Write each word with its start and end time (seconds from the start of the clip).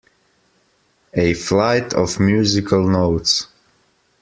A 1.13 1.35
flight 1.35 1.93
of 1.93 2.19
musical 2.19 2.87
notes. 2.89 3.45